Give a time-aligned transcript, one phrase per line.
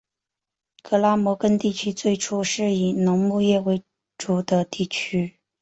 [0.81, 3.83] 格拉摩根地区最初是以农牧业为
[4.17, 5.37] 主的地区。